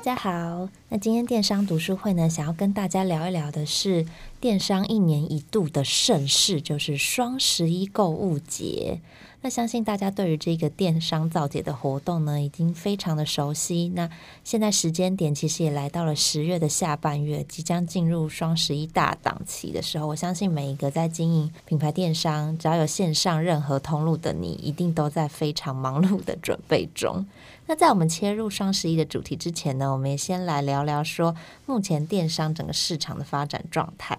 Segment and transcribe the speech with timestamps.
[0.00, 4.06] 大家好，那今天电商读书会呢，想要跟大家聊一聊的是
[4.40, 9.02] 电商一年一度的盛事，就是双十一购物节。
[9.42, 13.90] 那相信大家对于这个电商造节的活动呢，已经非常的熟悉。
[13.94, 14.10] 那
[14.44, 27.24] 现在时间点其实也来到了十月的下半月，即将进入双十一大档期的时候，我相信每一个在经营品牌电商，只要有线上任何通路的你，一定都在非常忙碌的准备中。
[27.66, 34.18] 那在我们切入双十一的主题之前呢，我们也先来聊聊说目前电商整个市场的发展状态。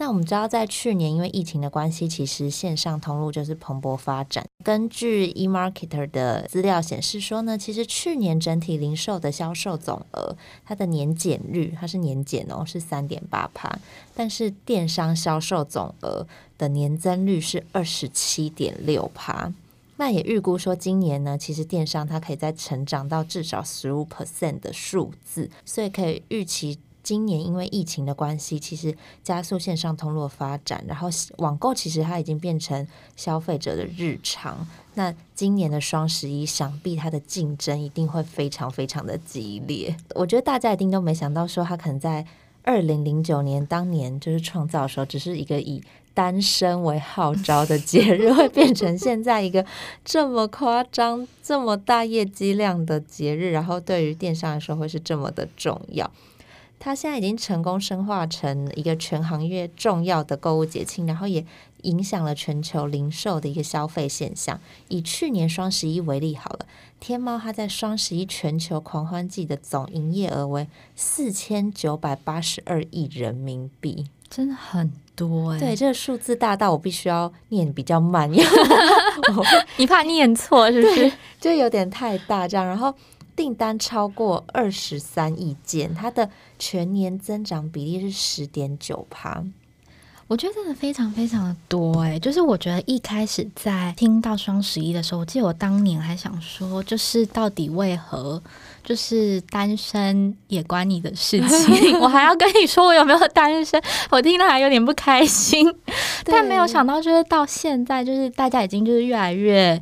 [0.00, 4.42] 那我们知道，在去年因为疫情的关系，其实线上通路就是蓬勃发展。
[4.64, 10.34] 根据 eMarketer 的资料显示说呢，其实去年整体零售的销售总额，
[10.64, 13.78] 它的年减率，它是年减哦，是三点八趴，
[14.14, 16.26] 但是电商销售总额
[16.56, 19.52] 的年增率是二十七点六趴。
[19.98, 34.66] 那也预估说，今年呢，其实电商它可以再成长到至少十五 percent 的数字，所以可以预期今年因为疫情的关系，其实加速线上通路的发展，然后网购其实它已经变成消费者的日常。
[34.94, 39.96] 那今年的双十一，想必它的竞争一定会非常非常的激烈。
[40.14, 42.26] 我觉得大家一定都没想到，说它可能在
[42.62, 49.64] 二零零九年当年就是创造的时候，只是一个以单身为号召的节 日会变成现在一个
[50.04, 56.10] 这么夸张、这么大业绩量的节日，然后对于电商来说会是这么的重要。
[56.80, 61.44] 它现在已经成功深化成一个全行业重要的购物节庆，然后也
[61.82, 64.58] 影响了全球零售的一个消费现象。
[64.88, 66.66] 以去年双十一为例，好了，
[66.98, 74.90] 天猫它在双十一全球狂欢季的总营业额为四千九百八十二亿人民币，真的很。
[75.16, 78.30] 多对，这个数字大到我必须要念比较慢，
[79.76, 81.12] 你怕念错是不是？
[81.38, 82.94] 就有点太大这样，然后
[83.40, 86.28] 订单超过二十三亿件，它的
[86.58, 89.42] 全年增长比例是十点九趴。
[90.28, 98.40] 我觉得真的非常非常的多哎，就是我觉得一开始在听到双十一的时候，我记得我当年还想说，就是到底为何
[98.84, 101.96] 就是单身也关你的事情？
[101.98, 105.66] 我还要跟你说我有没有单身，我听了还有点不开心，
[106.24, 109.80] 但没有想到就是到现在，就是大家已经就是越来越。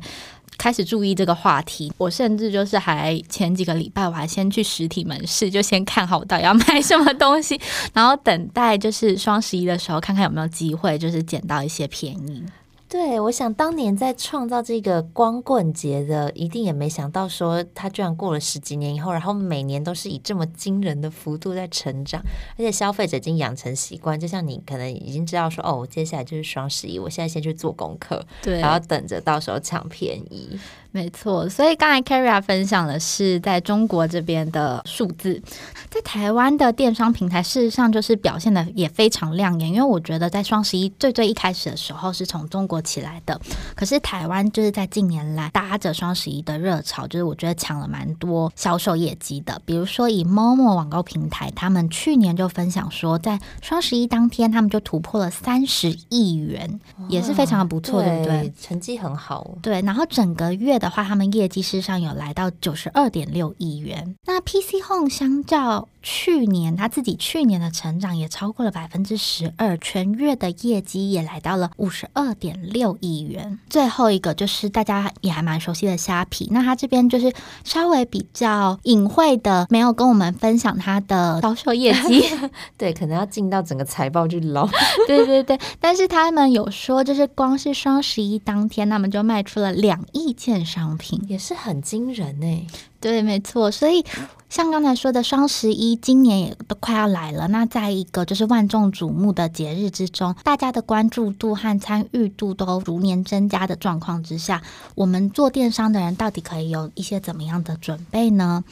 [0.59, 7.59] 开始注意这个话题，我甚至就是还前几个礼拜，我还先去实体门市，就先看好我到底要买什么东西，
[7.93, 12.43] 然后等待就是双十一的时候，看看有没有机会就是捡到一些便宜。
[12.89, 22.19] 对，我想当年在创造这个光棍节的，一定也没想到说他居然过了十几年以后，然后每年都是以这么惊人的幅度在成长，
[22.53, 30.59] 而且消费者已经养成习惯，就像你可能已经知道说，哦，接下来就是双十一，我现在先去做功课，对，然后等着到时候抢便宜。
[30.91, 35.39] 没错，所以刚才 Carrie 分享的是在中国这边的数字，
[35.87, 43.39] 在台湾的电商平台事实上就是表现的也非常亮眼，因为我觉得在双十一最最一开始的时候是从中国起来的，
[43.75, 58.51] 可是台湾就是在近年来搭着双十一的热潮，就是我觉得抢了蛮多销售业绩的，比如说以 Momo 网购平台，他们去年就分享说，在双十一当天他们就突破了三十亿元，也是非常的不错，对不对？
[58.59, 60.78] 成绩很好，对，然后整个月。
[60.79, 64.15] 的话，他们业绩事实上有来到九十二点六亿元。
[64.25, 73.59] 那 PC Home 相较去年，他自己去年的成长也超过了百分之十二，全月的业绩也来到了五十二点六亿元。
[73.69, 77.33] 最后一个就是大家也还蛮熟悉的虾皮，那他这边就是
[77.63, 82.23] 稍微比较隐晦的，没有跟我们分享他的销售业绩，
[82.77, 84.67] 对，可能要进到整个财报去捞。
[85.05, 92.67] 对对对，但是他们有说，就是光是双十一当天，他们就卖出了两亿件商品，也是很惊人呢。
[93.01, 94.05] 对，没错，所以。
[94.49, 97.47] 像刚才说的双十一，今年也都快要来了。
[97.49, 104.61] 那在一个就是万众瞩目的节日之中，大家的关注度和参与度都逐年增加的状况之下，
[104.95, 108.63] 我们做电商的人到底可以有一些怎么样的准备呢？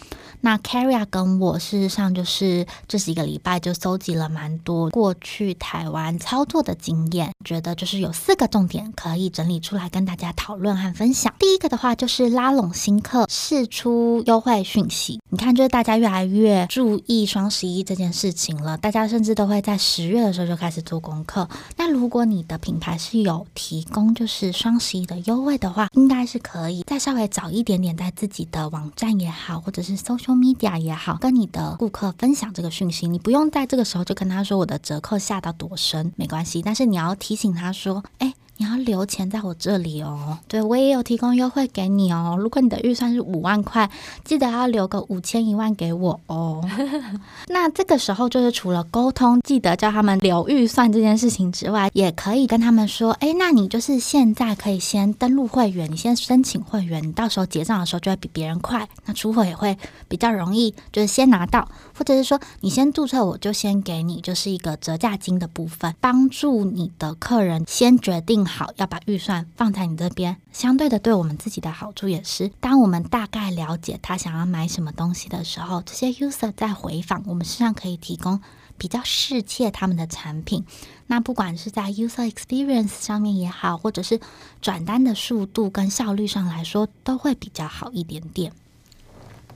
[0.41, 11.31] 那 Carrie 跟我事实上就是这几个礼拜就搜集了蛮多过去台湾操作的经验，觉得就是有四个重点可以整理出来跟大家讨论和分享。
[11.37, 15.19] 第一个的话就是拉拢新客，释出优惠讯息。
[15.29, 21.47] 你看，就大家越来越注意双十一这件事情了，大家甚至都会在十月的时候就开始做功课。
[21.75, 33.07] 那如果你的品牌是有提供就是双十一的优惠的话，应该是可以再稍微早一点点，在自己的网站也好，或者是 social media 也好，跟你的顾客分享这个讯息。
[33.07, 38.33] 你不用在这个时候就跟他说我的折扣下到多深，没关系，但是你要提醒他说，哎。
[38.59, 42.35] 你要留钱在我这里哦，对，我也有提供优惠给你哦。
[42.39, 43.87] 如果你的预算是五万块，
[44.25, 46.67] 记得要留个五千一万给我哦。
[47.49, 59.77] 那这个时候就是除了沟通，记得叫他们留预算这件事情之外，也可以跟他们说，哎，那你就是现在可以先登录会员，你先申请会员，你到时候结账的时候就会比别人快，那出货也会
[60.07, 68.46] 比较容易，就是先拿到，或者是说你先注册，我就先给你就是一个折价金的部分，帮助你的客人先决定。
[68.47, 78.41] 好，要把预算放在你这边，相对的，对我们自己的好处也是，当我们大概了解他想要买什么东西的时候，这些 user 在回访，我们实际上可以提供
[78.77, 80.65] 比较适切他们的产品。
[81.07, 84.19] 那不管是在 user experience 上面也好，或者是
[84.61, 88.53] 转单的速度跟效率上来说，都会比较好一点点。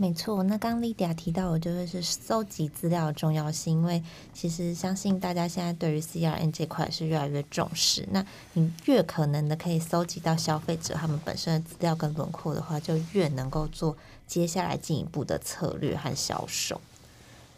[0.02, 4.02] 没错，那刚刚 Lydia 提到的就会是搜集资料的重要性，因为
[4.34, 8.08] 其实相信大家现在对于 CRM 这块是越来越重视。
[8.12, 13.96] 那你越可能的可以搜集到消费者他们本身的资料跟轮廓的话，就越能够做
[14.26, 16.82] 接下来进一步的策略和销售。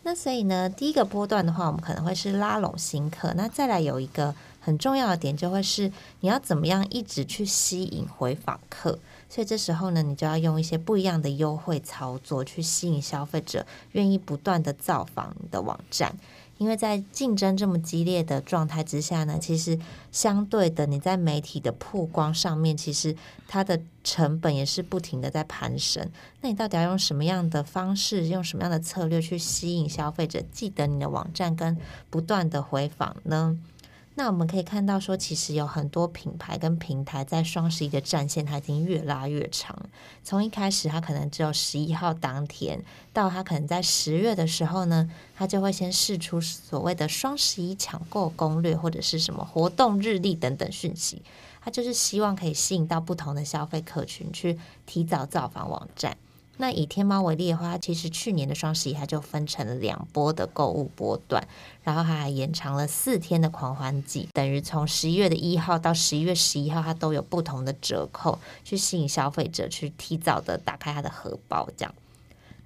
[0.04, 3.34] 那所以呢，第一个波段的话，我们可能会是拉拢新客。
[3.38, 9.00] 那再来有一个很重要的点，就会是你要怎么样一直去吸引回访客。
[9.30, 16.16] 所以这时候呢，你就要用一些不一样的优惠操作，去吸引消费者愿意不断的造访你的网站。
[16.60, 19.78] 因为在竞争这么激烈的状态之下呢，其实
[20.12, 23.14] 相对的，你在媒体的曝光上面，其实
[23.48, 26.08] 它的成本也是不停的在攀升。
[26.42, 31.76] 那你到底要用什么样的方式，用什么样的策略去吸引消费者记得你的网站，跟
[32.12, 33.58] 不断的回访呢？
[34.16, 39.76] 那我们可以看到，说其实有很多品牌跟平台在双十一的战线，它已经越拉越长。
[40.24, 51.24] 从一开始，它可能只有十一号当天，到它可能在十月的时候呢，它就会先试出所谓的双十一抢购攻略，或者是什么活动日历等等讯息。
[51.62, 56.16] 它就是希望可以吸引到不同的消费客群，去提早造访网站。
[56.58, 61.46] 那以天猫为例的话，其实去年的双十一它就分成了两波的购物波段，
[61.84, 71.94] 然后它还延长了四天的狂欢季，等于从十一月的一号到十一月十一号，它都有不同的折扣，去吸引消费者去提早的打开它的荷包，这样。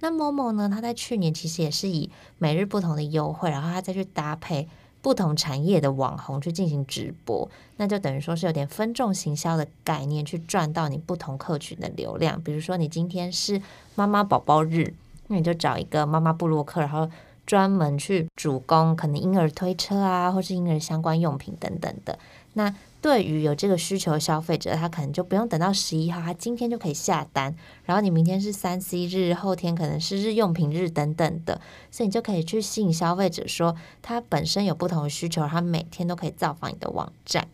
[0.00, 4.68] 那 Momo 呢，它在去年其实也是以每日不同的优惠，然后它再去搭配。
[5.00, 12.40] 不同产业的网红去进行直播，那就等于说是有点分众行销的概念，去赚到你不同客群的流量。
[12.42, 13.62] 比如说，你今天是
[13.94, 14.92] 妈妈宝宝日，
[15.28, 17.08] 那你就找一个妈妈布洛克，然后
[17.46, 22.18] 专门去主攻可能婴儿推车啊，或是婴儿相关用品等等的。
[22.54, 27.54] 那对于有这个需求的消费者，他可能就不用等到十一号，他今天就可以下单。
[27.84, 31.60] 然后你明天是三 C 日，后天可能是日用品日等等的，
[31.90, 37.46] 所以你就可以去吸引消费者说，他本身有不同的需求，他每天都可以造访你的网站。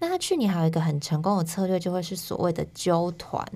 [0.00, 3.46] 那他去年还有一个很成功的策略，就会是所谓的揪团。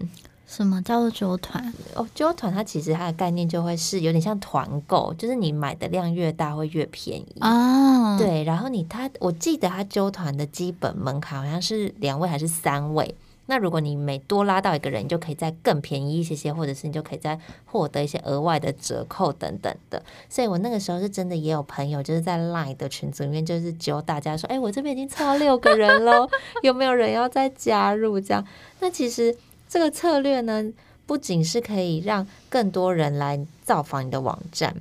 [0.55, 1.73] 什么叫做揪团？
[1.95, 8.19] 哦，揪团它其实它的概念就会是有点像团购，就是你买的量越大会越便宜啊。
[8.19, 13.15] 对，然后你他，我记得他揪团的基本门槛好像是两位还是三位。
[13.47, 20.03] 那如果你每多拉到一个人，你就可以再更便宜一些些，或者是你就可以再获得一些额外的折扣等等的。
[20.29, 26.29] 所以我那个时候是真的也有朋友就是在 Line 的群组里面，就是揪大家说：“哎，我这边已经凑到六个人喽，
[26.63, 28.47] 有没有人要再加入？”这样，
[28.81, 29.35] 那其实。
[29.73, 30.71] 这个策略呢，
[31.07, 34.77] 不仅是可以让更多人来造访你的网站，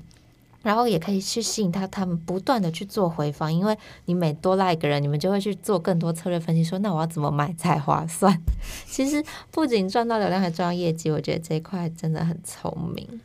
[0.63, 8.37] 然后也可以去吸引他，他们不断的去做回访，因为你每多拉一个人，你们就会去做更多策略分析，说那我要怎么买才划算？
[8.85, 13.21] 其实不仅赚到流量，还赚到业绩，我觉得这一块真的很聪明。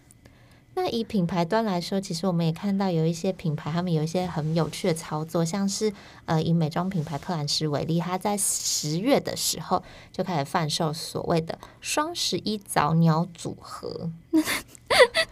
[0.79, 5.91] 那以品牌端来说，其实我们也看到有一些品牌，他们有一些很有趣的操作，像是
[6.27, 14.11] 呃，以美妆品牌克兰诗为例，它在十月的时候就开始贩售所谓的双十一早鸟组合。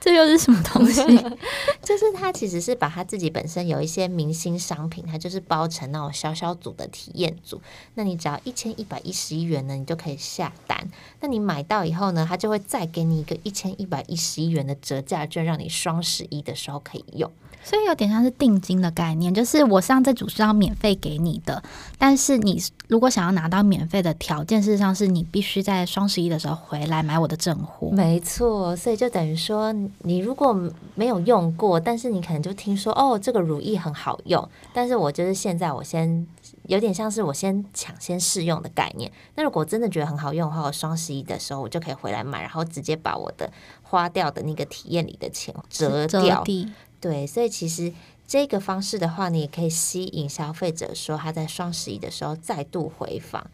[0.01, 1.03] 这又是什么东西？
[1.83, 7.61] 就是它其实是把它自己本身有一些明星商品，它就是包成那种小小组的体验组。
[7.95, 10.89] 那你只要一千一百一十一元呢，你就可以下单。
[11.21, 17.31] 那你买到以后呢，它就会再给你一个一千一百一十一元的折价券，让你双十一的时候可以用。
[17.63, 21.63] 所以有点像是定金的概念，就是我上这组是要免费给你的，
[21.97, 27.89] 但是你如果想要拿到免费的条件，事实上是你必须在双十一的时候回来买我的正货。
[27.91, 30.53] 没错，所以就等于说你如果
[30.95, 36.27] 没有用过，但是你可能就听说哦，这个乳液很好用，但是我就是现在我先
[36.65, 39.11] 有点像是我先抢先试用的概念。
[39.37, 43.51] 那如果真的觉得很好用的话，我双十一的时候我就可以回来买，然后直接把我的
[43.83, 46.45] 花掉的那个体验里的钱折掉。
[46.45, 46.69] 折
[47.01, 47.93] 对，所以其实
[48.35, 53.49] 这个方式的话，你也可以吸引消费者说他在双十一的时候再度回访，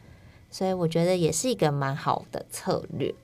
[0.50, 3.14] 所以我觉得也是一个蛮好的策略。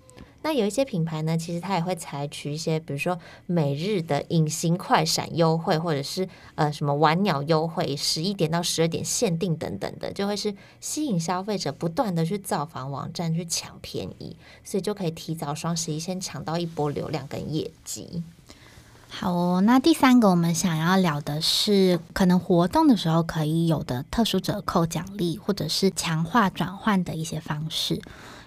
[0.42, 18.22] 那有一些品牌呢，其实它也会采取一些，比如说每日的隐形快闪优惠，或者是呃什么晚鸟优惠，十一点到十二点限定等等的，就会是吸引消费者不断的去造访网站去抢便宜，所以就可以提早双十一先抢到一波流量跟业绩。
[19.08, 28.00] 好哦，那第三个我们想要聊的是，可能活动的时候可以有的特殊折扣奖励，或者是强化转换的一些方式。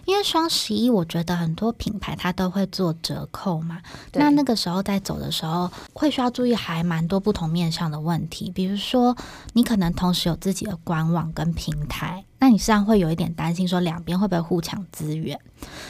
[0.05, 3.79] 因为双十一，我觉得很多品牌它都会做折扣嘛。
[4.13, 8.49] 那那个时候在走的时候，会需要注意还蛮多不同面向的问题。
[8.49, 9.15] 比如说，
[9.53, 15.37] 你可能同时有自己的官网跟平台，那你实际上会有一点担心，说两边会不会互抢资源？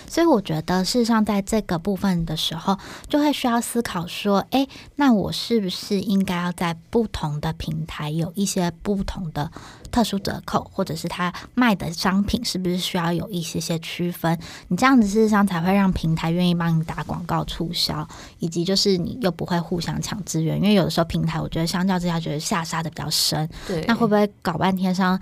[0.08, 2.76] 所以我觉得，事实上在这个部分的时候，
[3.08, 9.52] 就会需要思考说，诶，那我是不是应该要在不同的平台有一些不同的
[9.92, 14.36] 特殊折扣，或者是他卖的商品是不是需要有一些些区分？
[14.70, 18.08] 你这样子事实上才会让平台愿意帮你打广告促销，
[18.40, 20.58] 以及就是你又不会互相抢资源。
[20.58, 23.48] 因为有的时候平台，我觉得相较之下，觉得下杀的比较深。
[23.68, 25.20] 对，那会不会搞半天上？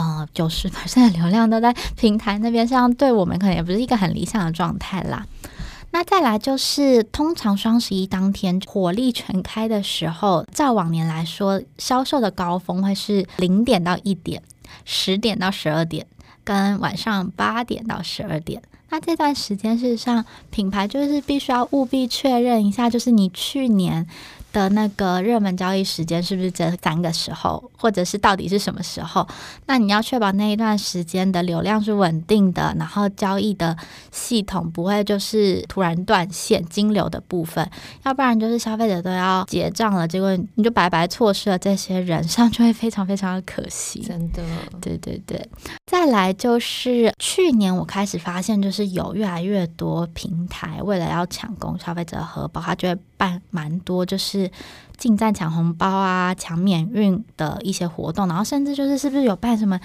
[0.00, 5.26] 呃，九十%的流量都在平台那边，这样对我们可能也不是一个很理想的状态啦。
[5.90, 14.42] 那再来就是，通常双十一当天火力全开的时候，照往年来说，销售的高峰会是零点到一点、
[14.86, 16.06] 十点到十二点，
[16.44, 18.62] 跟晚上八点到十二点。
[18.88, 24.06] 那这段时间，事实上品牌就是必须要务必确认一下，就是你去年。
[24.52, 29.26] 的那个热门交易时间是不是这三个时候，或者是到底是什么时候？
[29.66, 33.76] 那你要确保那一段时间的流量是稳定的，然后交易的
[34.10, 37.68] 系统不会就是突然断线、金流的部分，
[38.04, 44.00] 要不然就是消费者都要结账了，结果你就白白错失了这些人，上就会非常非常的可惜。
[44.00, 44.42] 真的，
[44.80, 45.44] 对对对。
[45.86, 54.50] 再来就是去年我开始发现，就是有越来越多平台为了要抢攻消费者的荷包，他就会办蛮多就是。
[55.00, 59.80] 进站抢红包啊，抢免运的一些活动，然后甚至就是是不是有办什么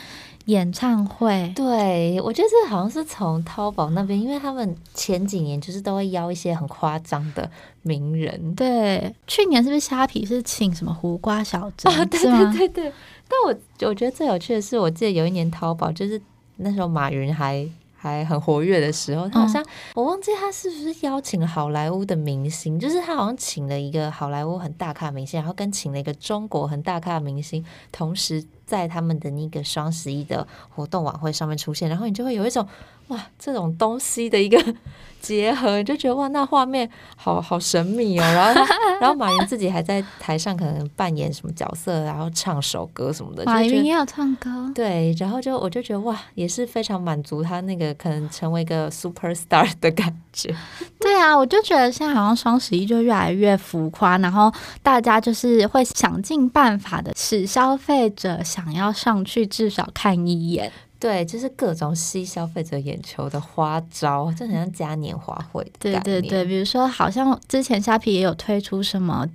[0.48, 1.54] 演唱会？
[1.56, 7.50] 对，我觉得这好像是从淘宝那边，因为他们前几年就是都会邀一些很夸张的
[7.84, 8.38] 名人。
[8.56, 11.88] 对，去年是不是虾皮是请什么胡瓜小 子？
[11.88, 12.94] 啊，对对对对。
[13.30, 16.22] 但我我觉得最有趣的是，我记得有一年淘宝就是
[16.58, 17.66] 那时候马云还。
[18.06, 32.68] 还很活跃的时候，他好像、嗯、我忘记他是不是邀请了好莱坞的明星，就是他好像请了一个好莱坞很大咖明星，然后跟请了一个中国很大咖的明星，同时在他们的那个双十一的活动晚会上面出现，然后你就会有一种
[33.08, 34.62] 哇，这种东西的一个。
[35.22, 38.22] 结合，你就觉得哇，那画面好好神秘哦。
[38.22, 38.62] 然后，
[39.02, 43.44] 然后马云自己还在台上可能扮演什么角色，然后唱首歌什么的。
[43.44, 44.72] 马云也有唱歌。
[44.76, 50.56] 对，然后就我就觉得哇，也是非常满足他那个可能成为一个 super star 的感觉。
[51.00, 54.52] 对啊，我就觉得现在好像双十一就越来越浮夸，然后
[54.84, 60.72] 大家就是会想尽办法的使消费者想要上去至少看一眼。
[60.98, 65.62] 对，就是各种吸消费者眼球的花招，就很像嘉年华会。
[65.78, 69.28] 对对对，比如说，好像之前虾皮也有推出什么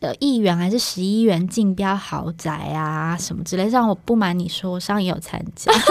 [0.00, 5.72] 呃一元还是十一元竞标豪宅啊什么之类，让我不瞒你说，我上也有参加。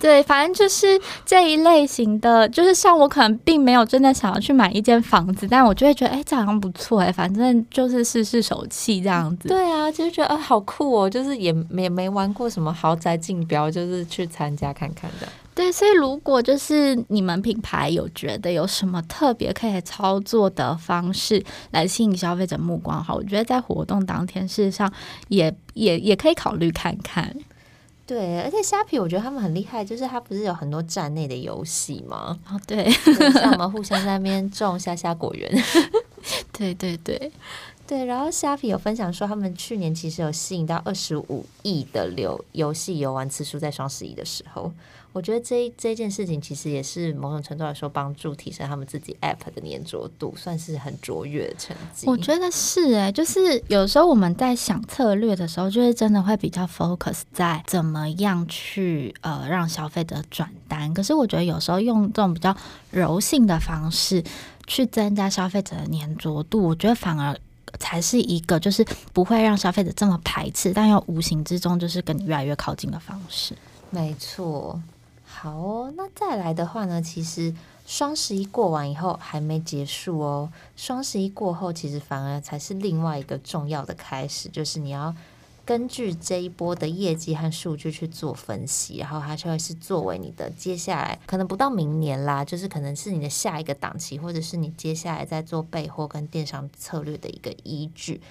[0.00, 9.48] 对，反正就是这一类型的，就是像我可能并没有真的想要去买一间房子，但我就会觉得，哎，这好像不错哎，反正就是试试手气这样子。
[9.48, 15.28] 对啊，就是觉得啊，好酷哦，就是也没没玩过什么豪宅竞标，就是去参加看看的。
[15.54, 24.92] 对，所以如果就是你们品牌有觉得有什么特别可以操作的方式来吸引消费者目光，哈，我觉得在活动当天，事实上
[25.26, 27.34] 也也也可以考虑看看。
[28.08, 32.38] 对，而且虾皮我觉得他们很厉害，就是他不是有很多站内的游戏吗？
[32.50, 32.90] 哦，对，
[33.34, 35.46] 像我们互相在那边种虾虾果园。
[36.50, 37.30] 对对对
[37.88, 44.70] 对，然后虾皮有分享说，他们去年其实有吸引到二十五亿的流游戏游玩次数，在双十一的时候，
[45.14, 52.06] 我觉得这这件事情其实也是某种程度来说帮助提升他们自己 App 的粘着度，算是很卓越的成绩。
[52.06, 60.92] 我觉得是哎、就是有时候我们在想策略的时候，就是真的会比较 focus 在怎么样去呃让消费者转单。
[60.92, 62.54] 可是我觉得有时候用这种比较
[62.90, 64.22] 柔性的方式
[64.66, 67.34] 去增加消费者的粘着度，我觉得反而。
[67.78, 73.56] 才是一个就是不会让消费者这么排斥，但又无形之中就是跟你越来越靠近的方式。
[73.90, 74.80] 没错，
[75.26, 77.54] 好哦，那再来的话呢，其实
[77.86, 85.14] 双十一过完以后还没结束哦，双十一过后其实反而才是另外一个重要的开始，就是你要。
[85.68, 98.22] 根据这一波的业绩和数据去做分析，然后它就会是作为你的接下来可能不到明年啦，就是可能是你的下一个档期，或者是你接下来在做备货跟电商策略的一个依据。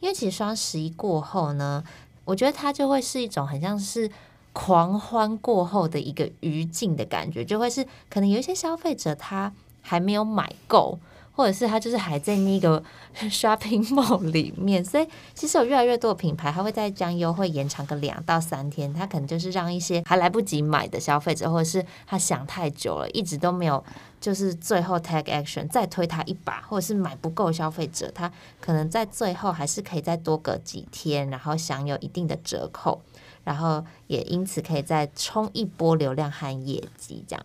[0.00, 1.84] 因为其实双十一过后呢，
[2.24, 4.10] 我觉得它就会是一种很像是
[4.54, 10.98] 狂欢过后的一个余烬的感觉，就会是可能有一些消费者他还没有买够。
[11.36, 12.82] 或者是他就是还在那个
[13.30, 23.84] shopping mall 里面，所以其实有越来越多的品牌，他会再将优惠延长个两到三天，他可能就是让一些还来不及买的消费者，或者是他想太久了，一直都没有，
[24.18, 33.02] 就是最后 take action 再推他一把，或者是买不够消费者，他可能在最后还是可以再多隔几天，然后享有一定的折扣，
[33.44, 37.44] 然后也因此可以再冲一波流量和业绩这样。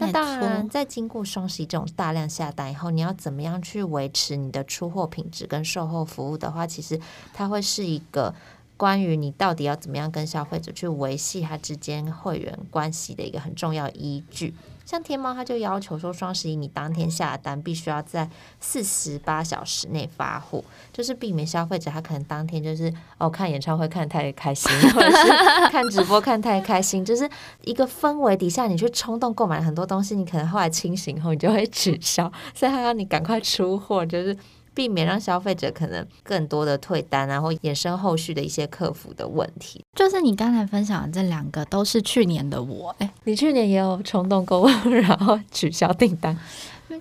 [0.00, 6.98] 那当然，在经过双十一这种大量下单以后，你要怎么样去维持你的出货品质跟售后服务的话，其实
[7.32, 8.34] 它会是一个
[8.76, 14.54] 关于你到底要怎么样跟消费者去维系他之间会员关系的一个很重要依据。
[14.90, 18.28] 像天猫，它就要求说，双十一你当天下单必须要在
[18.58, 25.28] 四十八小时内发货，就是避免消费者他可能当天就是哦看演唱会看太开心，或者是
[25.70, 27.30] 看直播看太开心，就是
[27.62, 34.36] 一个氛围底下，你去冲动购买很多东西，你可能后来清醒后你就会取消，所以他要你赶快出货，就是。
[34.74, 39.84] 避免让消费者可能更多的退单啊，或衍生后续的一些客服的问题。
[39.96, 42.94] 就是你刚才分享的这两个，都是去年的我。
[42.98, 46.36] 哎，你去年也有冲动购物，然后取消订单。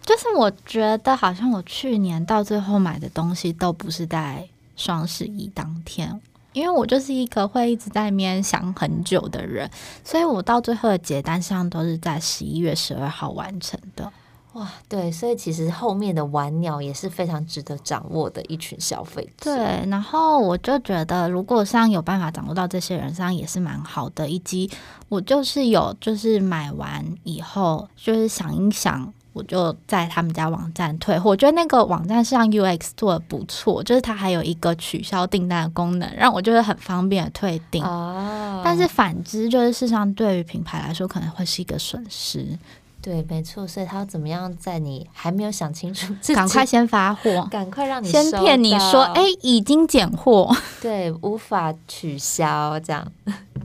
[0.05, 6.21] 就是我觉得好像我去年到最后买的东西都不是在双十一当天，
[6.53, 9.69] 因为我就是一个会一直在那边想很久的人，
[10.03, 14.11] 所以我到最后的结单上都是在十一月十二号完成的。
[14.53, 19.55] 哇，对，所以其实后面的玩鸟也是非常值得掌握的一群消费者。
[19.55, 24.27] 对，然后我就觉得，如果像有办法掌握到这些人，上也是蛮好的。
[24.27, 24.67] 以及
[25.07, 31.29] 我就是有，就是买完以后，就是想一想，我就在他们家网站退货。
[31.29, 37.83] 我觉得那个网站上 UX 做的不错，就是它还有一个取消订单的功能，让我就是很方便的退订。
[37.83, 38.61] 哦。
[38.65, 42.57] 但是反之，就是事实上对于品牌来说，可能会是一个损失。
[43.01, 53.09] 对，没错，所以他要怎么样在你还没有想清楚，赶快先发货， 赶快让你先骗你说，哎，已经减货， 对，无法取消这样，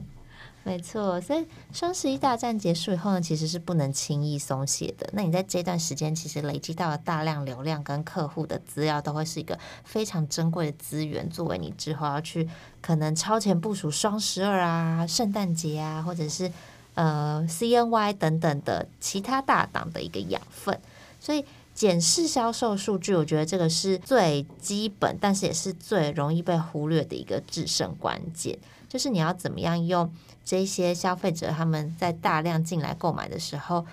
[0.63, 1.19] 没错。
[1.19, 5.09] 所以双十一大战结束以后呢，其实是不能轻易松懈的。
[5.11, 12.47] 那你在这段时间，其实累积到了大量流量跟客户的资料，都会是一个非常珍贵的资源，作为你之后要去
[12.81, 16.49] 可能超前部署双十二啊、圣诞节啊，或者是。
[16.95, 20.79] 呃，CNY 等等的其他大档的一个养分，
[21.19, 30.09] 所以检视销售数据，我觉得这个是最基本，但是也是最容易被忽略的一个制胜关键，就是你要怎么样用
[30.45, 33.85] 这些消费者他们在大量进来购买的时候，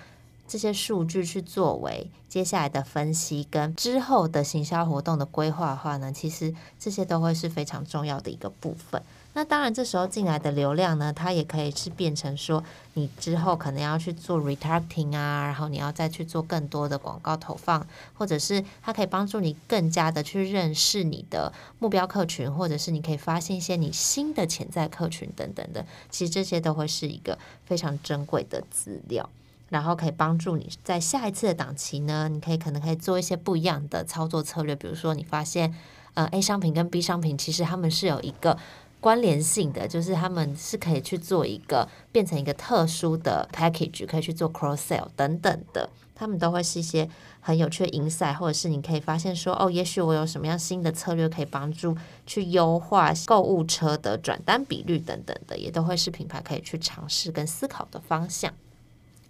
[0.47, 9.03] 这些数据去作为接下来的分析跟之后的行销活动的规划的话呢，其实这些都会是非常重要的一个部分。
[9.35, 25.83] 那当然，这时候进来的流量呢，它也可以是变成说，你之后可能要去做 retargeting 啊，然后你要再去做更多的广告投放，或者是它可以帮助你更加的去认识你的目标客群，或者是你可以发现一些你新的潜在客群等等的。
[26.11, 29.27] 其实这些都会是一个非常珍贵的资料，
[29.69, 35.73] 然后可以帮助你在下一次的档期呢，你可以可能可以做一些不一样的操作策略，比如说你发现，
[36.13, 38.59] 呃，A 商品跟 B 商品其实他们是有一个。
[39.03, 47.09] 关联性的就是他们是可以去做一个变成一个特殊的 package，可以去做 cross sell 等等的，他们都会是一些
[47.41, 58.53] 很有趣的 insight，或者是你可以发现说，哦，也许我有什么样新的策略可以帮助去优化购物车的转单比率等等的，也都会是品牌可以去尝试跟思考的方向。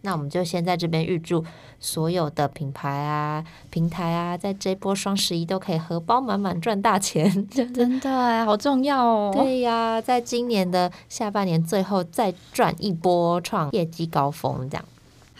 [0.05, 1.43] 那我们就先在这边预祝
[1.79, 9.31] 所有的品牌啊、平台啊，在这波双十一都可以荷包满满赚大钱， 真的好重要哦。
[9.33, 14.85] 对呀，在今年的下半年最后再赚一波，创业绩高峰，这样。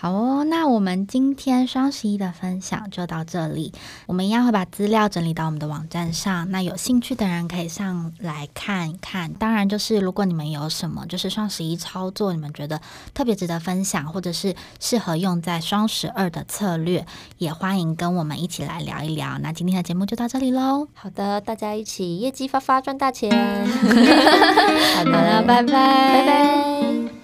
[0.04, 3.72] 好哦，那我们今天双十一的分享就到这里。
[4.06, 9.32] 我们一样会把资料整理到我们的网站上，那有兴趣的人可以上来看一看。
[9.36, 12.82] 当然，就是如果你们有什么就是双十一操作，你们觉得
[13.14, 17.06] 特别值得分享，或者是适合用在双十二的策略，
[17.38, 19.40] 也欢迎跟我们一起来聊一聊。
[19.40, 20.86] 那今天的节目就到这里喽。
[20.94, 23.32] 好的，大家一起业绩发发赚大钱。
[24.98, 27.23] 好的，拜拜，拜拜。